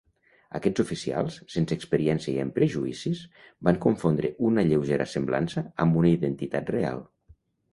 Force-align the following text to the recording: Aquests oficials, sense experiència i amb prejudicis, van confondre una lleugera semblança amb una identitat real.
Aquests 0.59 0.81
oficials, 0.83 1.35
sense 1.55 1.75
experiència 1.79 2.31
i 2.31 2.39
amb 2.45 2.55
prejudicis, 2.57 3.21
van 3.69 3.79
confondre 3.85 4.33
una 4.49 4.65
lleugera 4.71 5.07
semblança 5.13 5.65
amb 5.85 6.01
una 6.03 6.11
identitat 6.17 6.75
real. 6.79 7.07